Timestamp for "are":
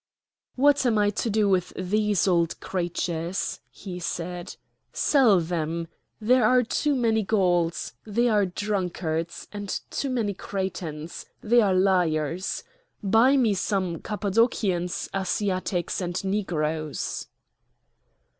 6.43-6.63, 8.27-8.47, 11.61-11.75